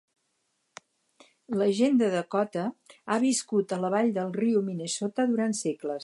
[1.59, 2.63] La gent de Dakota
[3.11, 5.99] ha viscut a la vall del riu Minnesota durant segles.